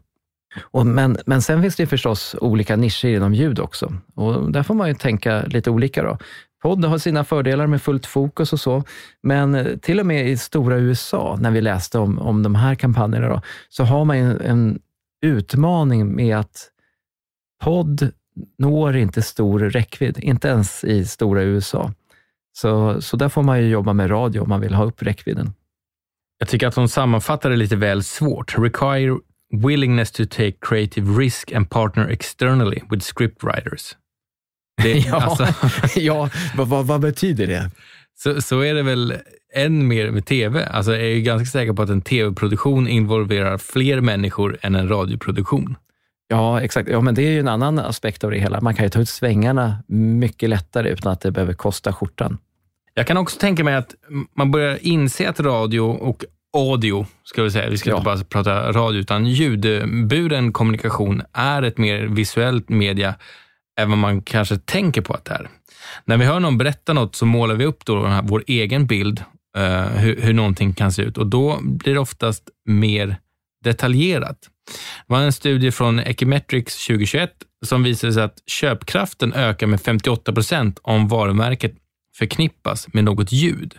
Och 0.60 0.86
men, 0.86 1.16
men 1.26 1.42
sen 1.42 1.62
finns 1.62 1.76
det 1.76 1.86
förstås 1.86 2.36
olika 2.40 2.76
nischer 2.76 3.08
inom 3.08 3.34
ljud 3.34 3.58
också. 3.58 3.92
Och 4.14 4.52
där 4.52 4.62
får 4.62 4.74
man 4.74 4.88
ju 4.88 4.94
tänka 4.94 5.42
lite 5.42 5.70
olika. 5.70 6.02
Då. 6.02 6.18
Podd 6.62 6.84
har 6.84 6.98
sina 6.98 7.24
fördelar 7.24 7.66
med 7.66 7.82
fullt 7.82 8.06
fokus 8.06 8.52
och 8.52 8.60
så, 8.60 8.84
men 9.22 9.78
till 9.80 10.00
och 10.00 10.06
med 10.06 10.28
i 10.28 10.36
stora 10.36 10.76
USA, 10.76 11.38
när 11.40 11.50
vi 11.50 11.60
läste 11.60 11.98
om, 11.98 12.18
om 12.18 12.42
de 12.42 12.54
här 12.54 12.74
kampanjerna, 12.74 13.28
då, 13.28 13.40
så 13.68 13.84
har 13.84 14.04
man 14.04 14.16
en, 14.16 14.40
en 14.40 14.80
utmaning 15.22 16.14
med 16.14 16.36
att 16.36 16.70
podd 17.62 18.12
når 18.58 18.96
inte 18.96 19.22
stor 19.22 19.58
räckvidd, 19.58 20.18
inte 20.18 20.48
ens 20.48 20.84
i 20.84 21.04
stora 21.04 21.42
USA. 21.42 21.92
Så, 22.52 23.02
så 23.02 23.16
där 23.16 23.28
får 23.28 23.42
man 23.42 23.60
ju 23.60 23.68
jobba 23.68 23.92
med 23.92 24.10
radio 24.10 24.40
om 24.40 24.48
man 24.48 24.60
vill 24.60 24.74
ha 24.74 24.84
upp 24.84 25.02
räckvidden. 25.02 25.52
Jag 26.38 26.48
tycker 26.48 26.66
att 26.66 26.74
de 26.74 26.88
sammanfattar 26.88 27.50
det 27.50 27.56
lite 27.56 27.76
väl 27.76 28.04
svårt. 28.04 28.58
Require 28.58 29.18
willingness 29.52 30.10
to 30.10 30.24
take 30.24 30.52
creative 30.60 31.18
risk 31.18 31.52
and 31.52 31.70
partner 31.70 32.08
externally 32.08 32.80
with 32.90 33.04
scriptwriters. 33.04 33.96
Det, 34.82 34.98
ja, 34.98 35.22
alltså, 35.22 35.46
ja 36.00 36.30
vad, 36.56 36.68
vad, 36.68 36.86
vad, 36.86 37.00
betyder 37.00 37.46
det? 37.46 37.70
Så, 38.14 38.42
så 38.42 38.60
är 38.60 38.74
det 38.74 38.82
väl 38.82 39.14
än 39.54 39.88
mer 39.88 40.10
med 40.10 40.26
tv. 40.26 40.66
Alltså, 40.66 40.92
jag 40.92 41.02
är 41.02 41.20
ganska 41.20 41.46
säker 41.46 41.72
på 41.72 41.82
att 41.82 41.90
en 41.90 42.02
tv-produktion 42.02 42.88
involverar 42.88 43.58
fler 43.58 44.00
människor 44.00 44.58
än 44.62 44.74
en 44.74 44.88
radioproduktion. 44.88 45.76
Ja, 46.32 46.60
exakt. 46.60 46.88
Ja, 46.88 47.00
men 47.00 47.14
det 47.14 47.22
är 47.22 47.30
ju 47.30 47.40
en 47.40 47.48
annan 47.48 47.78
aspekt 47.78 48.24
av 48.24 48.30
det 48.30 48.38
hela. 48.38 48.60
Man 48.60 48.74
kan 48.74 48.84
ju 48.84 48.90
ta 48.90 49.00
ut 49.00 49.08
svängarna 49.08 49.82
mycket 49.88 50.48
lättare 50.48 50.88
utan 50.88 51.12
att 51.12 51.20
det 51.20 51.30
behöver 51.30 51.54
kosta 51.54 51.92
skjortan. 51.92 52.38
Jag 52.94 53.06
kan 53.06 53.16
också 53.16 53.38
tänka 53.38 53.64
mig 53.64 53.74
att 53.74 53.94
man 54.36 54.50
börjar 54.50 54.78
inse 54.82 55.28
att 55.28 55.40
radio 55.40 55.80
och 55.80 56.24
audio, 56.56 57.06
ska 57.24 57.42
vi 57.42 57.50
säga, 57.50 57.70
vi 57.70 57.78
ska 57.78 57.90
ja. 57.90 57.96
inte 57.96 58.04
bara 58.04 58.24
prata 58.24 58.72
radio, 58.72 59.00
utan 59.00 59.26
ljudburen 59.26 60.52
kommunikation 60.52 61.22
är 61.32 61.62
ett 61.62 61.78
mer 61.78 62.02
visuellt 62.02 62.68
media 62.68 63.14
än 63.80 63.88
vad 63.88 63.98
man 63.98 64.22
kanske 64.22 64.58
tänker 64.58 65.00
på 65.00 65.14
att 65.14 65.24
det 65.24 65.32
är. 65.32 65.48
När 66.04 66.16
vi 66.16 66.24
hör 66.24 66.40
någon 66.40 66.58
berätta 66.58 66.92
något 66.92 67.14
så 67.14 67.26
målar 67.26 67.54
vi 67.54 67.64
upp 67.64 67.84
då 67.84 68.06
här, 68.06 68.22
vår 68.22 68.44
egen 68.46 68.86
bild, 68.86 69.24
uh, 69.58 69.64
hur, 69.82 70.20
hur 70.20 70.32
någonting 70.32 70.72
kan 70.72 70.92
se 70.92 71.02
ut 71.02 71.18
och 71.18 71.26
då 71.26 71.58
blir 71.62 71.94
det 71.94 72.00
oftast 72.00 72.48
mer 72.66 73.16
detaljerat. 73.64 74.48
Det 75.06 75.14
var 75.14 75.20
en 75.20 75.32
studie 75.32 75.70
från 75.70 75.98
Ecometrics 75.98 76.86
2021 76.86 77.32
som 77.64 77.82
visade 77.82 78.24
att 78.24 78.42
köpkraften 78.46 79.32
ökar 79.32 79.66
med 79.66 79.80
58 79.80 80.32
procent 80.32 80.78
om 80.82 81.08
varumärket 81.08 81.74
förknippas 82.16 82.92
med 82.92 83.04
något 83.04 83.32
ljud. 83.32 83.74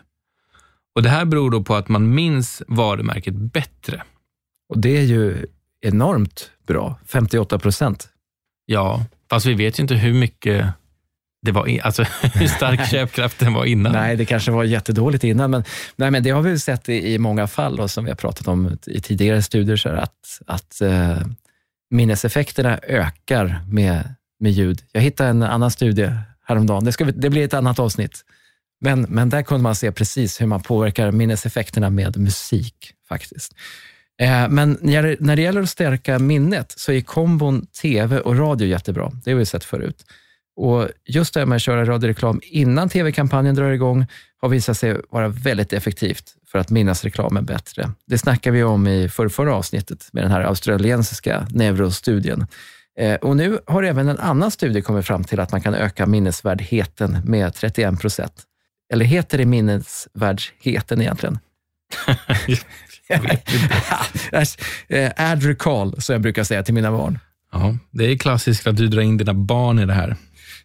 Och 0.95 1.03
Det 1.03 1.09
här 1.09 1.25
beror 1.25 1.51
då 1.51 1.63
på 1.63 1.75
att 1.75 1.87
man 1.87 2.15
minns 2.15 2.63
varumärket 2.67 3.33
bättre. 3.33 4.03
Och 4.69 4.79
det 4.79 4.97
är 4.97 5.01
ju 5.01 5.45
enormt 5.81 6.51
bra, 6.67 6.99
58 7.05 7.59
procent. 7.59 8.09
Ja, 8.65 9.05
fast 9.29 9.45
vi 9.45 9.53
vet 9.53 9.79
ju 9.79 9.81
inte 9.81 9.95
hur 9.95 10.13
mycket 10.13 10.65
det 11.43 11.51
var, 11.51 11.79
alltså 11.83 12.03
hur 12.33 12.47
stark 12.47 12.89
köpkraften 12.89 13.53
var 13.53 13.65
innan. 13.65 13.91
Nej, 13.91 14.15
det 14.15 14.25
kanske 14.25 14.51
var 14.51 14.63
jättedåligt 14.63 15.23
innan, 15.23 15.51
men, 15.51 15.63
nej, 15.95 16.11
men 16.11 16.23
det 16.23 16.29
har 16.29 16.41
vi 16.41 16.59
sett 16.59 16.89
i, 16.89 17.13
i 17.13 17.17
många 17.17 17.47
fall, 17.47 17.79
och 17.79 17.91
som 17.91 18.03
vi 18.03 18.11
har 18.11 18.15
pratat 18.15 18.47
om 18.47 18.77
i 18.85 19.01
tidigare 19.01 19.41
studier, 19.41 19.75
så 19.75 19.89
att, 19.89 20.41
att 20.47 20.81
eh, 20.81 21.17
minneseffekterna 21.89 22.79
ökar 22.83 23.61
med, 23.67 24.15
med 24.39 24.51
ljud. 24.51 24.81
Jag 24.91 25.01
hittade 25.01 25.29
en 25.29 25.43
annan 25.43 25.71
studie 25.71 26.11
häromdagen, 26.45 26.83
det, 26.83 26.91
ska 26.91 27.05
vi, 27.05 27.11
det 27.11 27.29
blir 27.29 27.45
ett 27.45 27.53
annat 27.53 27.79
avsnitt, 27.79 28.21
men, 28.81 29.01
men 29.01 29.29
där 29.29 29.41
kunde 29.41 29.63
man 29.63 29.75
se 29.75 29.91
precis 29.91 30.41
hur 30.41 30.45
man 30.45 30.61
påverkar 30.61 31.11
minneseffekterna 31.11 31.89
med 31.89 32.17
musik 32.17 32.93
faktiskt. 33.09 33.55
Eh, 34.21 34.49
men 34.49 34.77
när, 34.81 35.17
när 35.19 35.35
det 35.35 35.41
gäller 35.41 35.61
att 35.61 35.69
stärka 35.69 36.19
minnet 36.19 36.73
så 36.77 36.91
är 36.91 37.01
kombon 37.01 37.65
tv 37.81 38.19
och 38.19 38.37
radio 38.37 38.67
jättebra. 38.67 39.11
Det 39.23 39.31
har 39.31 39.37
vi 39.37 39.45
sett 39.45 39.63
förut. 39.63 40.05
Och 40.55 40.87
just 41.05 41.33
det 41.33 41.39
här 41.39 41.45
med 41.45 41.55
att 41.55 41.61
köra 41.61 41.85
radioreklam 41.85 42.41
innan 42.43 42.89
tv-kampanjen 42.89 43.55
drar 43.55 43.71
igång 43.71 44.05
har 44.41 44.49
visat 44.49 44.77
sig 44.77 45.01
vara 45.09 45.27
väldigt 45.27 45.73
effektivt 45.73 46.35
för 46.51 46.59
att 46.59 46.69
minnas 46.69 47.03
reklamen 47.03 47.45
bättre. 47.45 47.91
Det 48.05 48.17
snackar 48.17 48.51
vi 48.51 48.63
om 48.63 48.87
i 48.87 49.09
förrförra 49.09 49.55
avsnittet 49.55 50.09
med 50.13 50.23
den 50.23 50.31
här 50.31 50.41
australiensiska 50.41 51.47
neurostudien. 51.49 52.47
Eh, 52.99 53.15
och 53.15 53.37
nu 53.37 53.59
har 53.67 53.83
även 53.83 54.07
en 54.07 54.19
annan 54.19 54.51
studie 54.51 54.81
kommit 54.81 55.05
fram 55.05 55.23
till 55.23 55.39
att 55.39 55.51
man 55.51 55.61
kan 55.61 55.75
öka 55.75 56.05
minnesvärdheten 56.05 57.17
med 57.25 57.53
31 57.53 58.01
procent. 58.01 58.43
Eller 58.93 59.05
heter 59.05 59.37
det 59.37 59.45
minnesvärdheten 59.45 61.01
egentligen? 61.01 61.39
Eh, 64.87 65.11
Add 65.17 65.43
recall, 65.43 66.01
som 66.01 66.13
jag 66.13 66.21
brukar 66.21 66.43
säga 66.43 66.63
till 66.63 66.73
mina 66.73 66.91
barn. 66.91 67.19
Ja, 67.51 67.75
det 67.91 68.05
är 68.05 68.17
klassiskt 68.17 68.67
att 68.67 68.77
du 68.77 68.87
drar 68.87 69.01
in 69.01 69.17
dina 69.17 69.33
barn 69.33 69.79
i 69.79 69.85
det 69.85 69.93
här. 69.93 70.15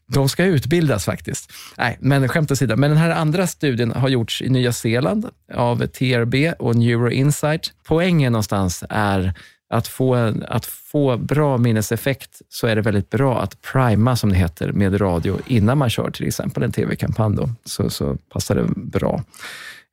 De 0.09 0.29
ska 0.29 0.45
utbildas 0.45 1.05
faktiskt. 1.05 1.53
Nej, 1.79 1.99
men 2.01 2.29
skämt 2.29 2.51
åsido. 2.51 2.77
Men 2.77 2.91
den 2.91 2.99
här 2.99 3.11
andra 3.11 3.47
studien 3.47 3.93
har 3.93 4.09
gjorts 4.09 4.43
i 4.43 4.49
Nya 4.49 4.73
Zeeland 4.73 5.29
av 5.55 5.87
TRB 5.87 6.53
och 6.59 6.77
Neuroinsight. 6.77 7.73
Poängen 7.85 8.33
någonstans 8.33 8.85
är 8.91 9.35
att 9.71 9.89
få, 9.89 10.35
att 10.49 10.67
få 10.67 11.17
bra 11.17 11.59
minneseffekt 11.59 12.43
så 12.49 12.67
är 12.67 12.77
det 12.77 12.83
väldigt 12.83 13.11
bra 13.11 13.41
att 13.41 13.63
prima, 13.63 14.17
som 14.17 14.31
det 14.31 14.37
heter, 14.37 14.73
med 14.73 15.01
radio 15.01 15.39
innan 15.47 15.79
man 15.79 15.91
kör 15.91 16.11
till 16.11 16.27
exempel 16.27 16.63
en 16.63 16.73
tv-kampanj. 16.73 17.37
Så, 17.65 17.91
så 17.91 18.17
passar 18.33 18.55
det 18.55 18.65
bra. 18.77 19.23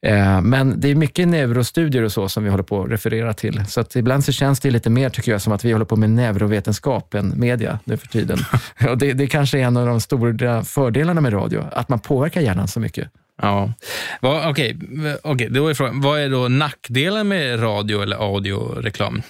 Eh, 0.05 0.41
men 0.41 0.79
det 0.79 0.91
är 0.91 0.95
mycket 0.95 1.27
neurostudier 1.27 2.03
och 2.03 2.11
så 2.11 2.29
som 2.29 2.43
vi 2.43 2.49
håller 2.49 2.63
på 2.63 2.83
att 2.83 2.91
referera 2.91 3.33
till. 3.33 3.65
Så 3.65 3.81
att 3.81 3.95
ibland 3.95 4.25
så 4.25 4.31
känns 4.31 4.59
det 4.59 4.71
lite 4.71 4.89
mer, 4.89 5.09
tycker 5.09 5.31
jag, 5.31 5.41
som 5.41 5.53
att 5.53 5.65
vi 5.65 5.71
håller 5.71 5.85
på 5.85 5.95
med 5.95 6.09
neurovetenskap 6.09 7.13
än 7.13 7.39
media 7.39 7.79
nu 7.83 7.97
för 7.97 8.07
tiden. 8.07 8.39
och 8.89 8.97
det, 8.97 9.13
det 9.13 9.27
kanske 9.27 9.59
är 9.59 9.63
en 9.63 9.77
av 9.77 9.87
de 9.87 10.01
stora 10.01 10.63
fördelarna 10.63 11.21
med 11.21 11.33
radio, 11.33 11.63
att 11.71 11.89
man 11.89 11.99
påverkar 11.99 12.41
hjärnan 12.41 12.67
så 12.67 12.79
mycket. 12.79 13.09
Ja, 13.41 13.73
okej. 14.21 14.77
Okay. 14.77 15.17
okay. 15.23 15.49
Då 15.49 15.67
är 15.67 15.73
frågan, 15.73 16.01
vad 16.01 16.19
är 16.19 16.29
då 16.29 16.47
nackdelen 16.47 17.27
med 17.27 17.63
radio 17.63 18.01
eller 18.01 18.17
audioreklam? 18.17 19.21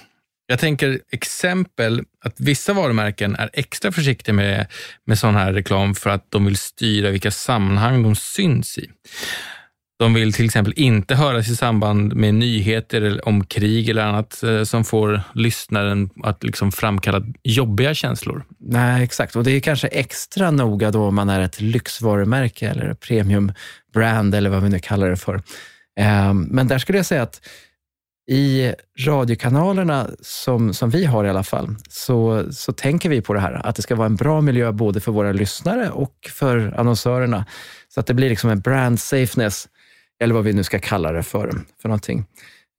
Jag 0.47 0.59
tänker 0.59 0.99
exempel 1.11 2.03
att 2.25 2.39
vissa 2.39 2.73
varumärken 2.73 3.35
är 3.35 3.49
extra 3.53 3.91
försiktiga 3.91 4.33
med, 4.33 4.67
med 5.05 5.19
sån 5.19 5.35
här 5.35 5.53
reklam 5.53 5.95
för 5.95 6.09
att 6.09 6.31
de 6.31 6.45
vill 6.45 6.57
styra 6.57 7.09
vilka 7.09 7.31
sammanhang 7.31 8.03
de 8.03 8.15
syns 8.15 8.77
i. 8.77 8.89
De 9.99 10.13
vill 10.13 10.33
till 10.33 10.45
exempel 10.45 10.73
inte 10.75 11.15
höras 11.15 11.49
i 11.49 11.55
samband 11.55 12.15
med 12.15 12.35
nyheter 12.35 13.27
om 13.27 13.45
krig 13.45 13.89
eller 13.89 14.03
annat 14.03 14.43
eh, 14.43 14.63
som 14.63 14.83
får 14.83 15.21
lyssnaren 15.33 16.09
att 16.23 16.43
liksom 16.43 16.71
framkalla 16.71 17.21
jobbiga 17.43 17.93
känslor. 17.93 18.45
Nej, 18.59 19.03
exakt. 19.03 19.35
Och 19.35 19.43
det 19.43 19.51
är 19.51 19.59
kanske 19.59 19.87
extra 19.87 20.51
noga 20.51 20.91
då 20.91 21.03
om 21.03 21.15
man 21.15 21.29
är 21.29 21.39
ett 21.39 21.61
lyxvarumärke 21.61 22.69
eller 22.69 22.93
premium 22.93 23.51
brand 23.93 24.35
eller 24.35 24.49
vad 24.49 24.63
vi 24.63 24.69
nu 24.69 24.79
kallar 24.79 25.09
det 25.09 25.17
för. 25.17 25.41
Ehm, 25.99 26.41
men 26.41 26.67
där 26.67 26.77
skulle 26.77 26.97
jag 26.97 27.05
säga 27.05 27.21
att 27.21 27.41
i 28.31 28.73
radiokanalerna 28.99 30.09
som, 30.21 30.73
som 30.73 30.89
vi 30.89 31.05
har 31.05 31.25
i 31.25 31.29
alla 31.29 31.43
fall, 31.43 31.75
så, 31.89 32.45
så 32.51 32.73
tänker 32.73 33.09
vi 33.09 33.21
på 33.21 33.33
det 33.33 33.39
här, 33.39 33.61
att 33.67 33.75
det 33.75 33.81
ska 33.81 33.95
vara 33.95 34.05
en 34.05 34.15
bra 34.15 34.41
miljö 34.41 34.71
både 34.71 34.99
för 34.99 35.11
våra 35.11 35.31
lyssnare 35.31 35.89
och 35.89 36.29
för 36.31 36.73
annonsörerna. 36.77 37.45
Så 37.93 37.99
att 37.99 38.07
det 38.07 38.13
blir 38.13 38.29
liksom 38.29 38.49
en 38.49 38.59
brand 38.59 38.99
safeness 38.99 39.67
eller 40.23 40.33
vad 40.33 40.43
vi 40.43 40.53
nu 40.53 40.63
ska 40.63 40.79
kalla 40.79 41.11
det 41.11 41.23
för, 41.23 41.51
för 41.81 41.89
någonting. 41.89 42.25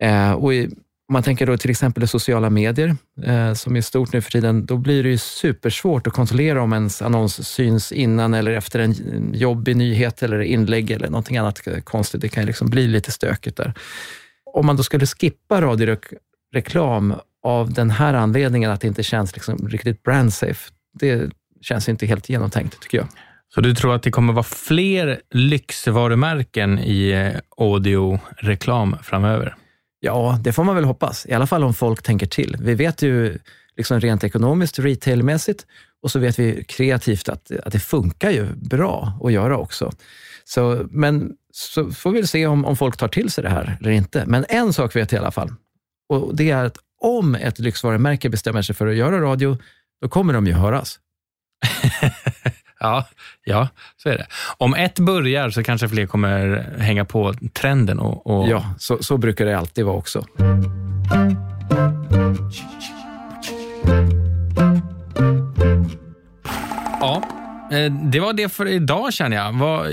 Eh, 0.03 0.33
och 0.33 0.55
i, 0.55 0.67
om 1.09 1.13
man 1.13 1.23
tänker 1.23 1.47
då 1.47 1.57
till 1.57 1.71
exempel 1.71 2.05
i 2.05 2.07
sociala 2.07 2.51
medier, 2.51 2.97
eh, 3.25 3.53
som 3.53 3.77
är 3.77 3.81
stort 3.81 4.13
nu 4.13 4.21
för 4.21 4.31
tiden, 4.31 4.67
då 4.67 4.77
blir 4.77 5.03
det 5.03 5.09
ju 5.09 5.19
supersvårt 5.19 6.07
att 6.07 6.13
kontrollera 6.13 6.63
om 6.63 6.73
ens 6.73 7.03
annons 7.03 7.49
syns 7.49 7.93
innan 7.93 8.35
eller 8.35 8.53
efter 8.53 8.79
en 8.79 8.95
jobbig 9.35 9.77
nyhet 9.77 10.23
eller 10.23 10.41
inlägg 10.41 10.91
eller 10.91 11.09
någonting 11.09 11.37
annat 11.37 11.61
konstigt. 11.85 12.21
Det 12.21 12.29
kan 12.29 12.43
ju 12.43 12.47
liksom 12.47 12.71
bli 12.71 12.89
lite 12.89 13.13
stökigt 13.13 13.57
där. 13.57 13.75
Om 14.55 14.67
man 14.67 14.77
då 14.77 14.83
skulle 14.83 15.07
skippa 15.07 15.61
radioreklam 15.61 17.15
av 17.43 17.73
den 17.73 17.91
här 17.91 18.15
anledningen, 18.15 18.71
att 18.71 18.81
det 18.81 18.89
inte 18.89 19.03
känns 19.03 19.35
liksom 19.35 19.69
riktigt 19.69 20.03
brand 20.03 20.33
safe, 20.33 20.71
det 20.99 21.31
känns 21.61 21.89
inte 21.89 22.07
helt 22.07 22.29
genomtänkt 22.29 22.81
tycker 22.81 22.99
jag. 22.99 23.09
Så 23.55 23.61
du 23.61 23.75
tror 23.75 23.95
att 23.95 24.03
det 24.03 24.11
kommer 24.11 24.33
vara 24.33 24.43
fler 24.43 25.21
lyxvarumärken 25.31 26.79
i 26.79 27.11
eh, 27.11 27.41
audioreklam 27.57 28.97
framöver? 29.03 29.57
Ja, 30.01 30.39
det 30.41 30.53
får 30.53 30.65
man 30.65 30.75
väl 30.75 30.85
hoppas. 30.85 31.27
I 31.27 31.33
alla 31.33 31.47
fall 31.47 31.65
om 31.65 31.75
folk 31.75 32.03
tänker 32.03 32.27
till. 32.27 32.57
Vi 32.61 32.75
vet 32.75 33.03
ju 33.03 33.39
liksom 33.77 34.01
rent 34.01 34.25
ekonomiskt, 34.25 34.79
retailmässigt, 34.79 35.67
och 36.03 36.11
så 36.11 36.19
vet 36.19 36.39
vi 36.39 36.65
kreativt 36.65 37.29
att, 37.29 37.51
att 37.65 37.73
det 37.73 37.81
funkar 37.81 38.31
ju 38.31 38.47
bra 38.55 39.19
att 39.25 39.33
göra 39.33 39.59
också. 39.59 39.93
Så, 40.45 40.87
men 40.91 41.33
så 41.53 41.91
får 41.91 42.11
vi 42.11 42.27
se 42.27 42.47
om, 42.47 42.65
om 42.65 42.77
folk 42.77 42.97
tar 42.97 43.09
till 43.09 43.31
sig 43.31 43.45
det 43.45 43.51
här 43.51 43.77
eller 43.81 43.91
inte. 43.91 44.25
Men 44.27 44.45
en 44.49 44.73
sak 44.73 44.97
vet 44.97 45.13
jag 45.13 45.19
i 45.19 45.23
alla 45.23 45.31
fall. 45.31 45.55
Och 46.09 46.37
det 46.37 46.51
är 46.51 46.65
att 46.65 46.79
om 47.01 47.35
ett 47.35 47.59
lyxvarumärke 47.59 48.29
bestämmer 48.29 48.63
sig 48.63 48.75
för 48.75 48.87
att 48.87 48.97
göra 48.97 49.21
radio, 49.21 49.59
då 50.03 50.09
kommer 50.09 50.35
de 50.35 50.47
ju 50.47 50.53
höras. 50.53 50.99
ja, 52.81 53.05
ja, 53.45 53.69
så 53.97 54.09
är 54.09 54.19
det. 54.19 54.27
Om 54.59 54.75
ett 54.75 54.99
börjar 54.99 55.51
så 55.51 55.63
kanske 55.63 55.89
fler 55.89 56.07
kommer 56.07 56.67
hänga 56.79 57.05
på 57.05 57.35
trenden. 57.53 57.99
Och, 57.99 58.27
och... 58.27 58.49
Ja, 58.49 58.75
så, 58.79 59.03
så 59.03 59.17
brukar 59.17 59.47
det 59.47 59.59
alltid 59.59 59.85
vara 59.85 59.97
också. 59.97 60.25
Ja, 67.01 67.36
det 68.13 68.21
var 68.21 68.33
det 68.33 68.49
för 68.49 68.67
idag 68.67 69.13
känner 69.13 69.37
jag. 69.37 69.53
Vad, 69.53 69.87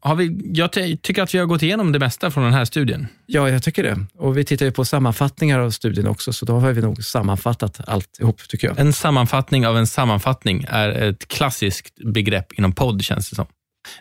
har 0.00 0.14
vi, 0.14 0.40
jag 0.54 0.72
tycker 0.72 1.22
att 1.22 1.34
vi 1.34 1.38
har 1.38 1.46
gått 1.46 1.62
igenom 1.62 1.92
det 1.92 1.98
mesta 1.98 2.30
från 2.30 2.44
den 2.44 2.52
här 2.52 2.64
studien. 2.64 3.06
Ja, 3.26 3.48
jag 3.48 3.62
tycker 3.62 3.82
det. 3.82 4.06
Och 4.14 4.38
vi 4.38 4.44
tittar 4.44 4.66
ju 4.66 4.72
på 4.72 4.84
sammanfattningar 4.84 5.60
av 5.60 5.70
studien 5.70 6.06
också, 6.06 6.32
så 6.32 6.46
då 6.46 6.58
har 6.58 6.72
vi 6.72 6.82
nog 6.82 7.04
sammanfattat 7.04 7.88
alltihop, 7.88 8.48
tycker 8.48 8.68
jag. 8.68 8.78
En 8.78 8.92
sammanfattning 8.92 9.66
av 9.66 9.78
en 9.78 9.86
sammanfattning 9.86 10.64
är 10.68 10.88
ett 10.88 11.28
klassiskt 11.28 11.94
begrepp 12.14 12.52
inom 12.52 12.72
podd, 12.72 13.02
känns 13.02 13.30
det 13.30 13.36
som. 13.36 13.46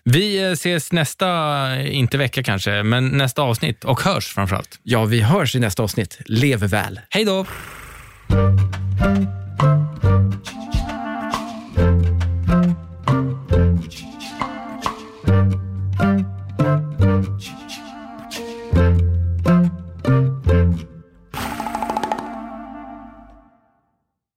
Vi 0.04 0.44
eh, 0.44 0.52
ses 0.52 0.92
nästa, 0.92 1.82
inte 1.82 2.18
vecka 2.18 2.44
kanske, 2.44 2.84
men 2.84 3.08
nästa 3.08 3.42
avsnitt 3.42 3.84
och 3.84 4.02
hörs 4.02 4.28
framförallt. 4.28 4.80
Ja, 4.84 5.06
vi 5.06 5.22
hörs 5.22 5.56
i 5.56 5.60
nästa 5.60 5.84
avsnitt. 5.84 6.18
Lev 6.26 6.60
väl! 6.60 7.00
Hej 7.10 7.26
då! 7.26 7.46